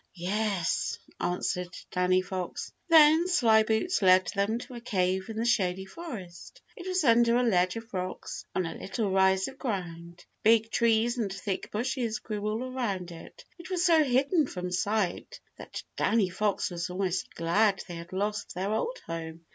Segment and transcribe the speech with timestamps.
[0.15, 2.73] "Yes," answered Danny Fox.
[2.89, 6.59] Then Slyboots led them to a cave in the Shady Forest.
[6.75, 10.25] It was under a ledge of rocks on a little rise of ground.
[10.41, 13.45] Big trees and thick bushes grew all around it.
[13.59, 18.55] It was so hidden from sight that Danny Fox was almost glad they had lost
[18.55, 19.45] their old home.